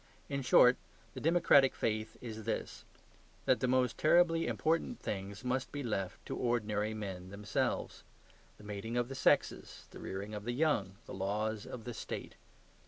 In 0.29 0.41
short, 0.41 0.77
the 1.13 1.21
democratic 1.21 1.75
faith 1.75 2.17
is 2.21 2.45
this: 2.45 2.85
that 3.45 3.59
the 3.59 3.67
most 3.67 3.99
terribly 3.99 4.47
important 4.47 4.99
things 4.99 5.43
must 5.45 5.71
be 5.71 5.83
left 5.83 6.25
to 6.25 6.35
ordinary 6.35 6.95
men 6.95 7.29
themselves 7.29 8.03
the 8.57 8.63
mating 8.63 8.97
of 8.97 9.09
the 9.09 9.13
sexes, 9.13 9.85
the 9.91 9.99
rearing 9.99 10.33
of 10.33 10.43
the 10.43 10.53
young, 10.53 10.95
the 11.05 11.13
laws 11.13 11.67
of 11.67 11.83
the 11.83 11.93
state. 11.93 12.33